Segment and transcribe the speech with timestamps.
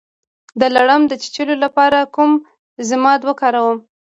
[0.59, 2.31] د لړم د چیچلو لپاره کوم
[2.89, 3.77] ضماد وکاروم؟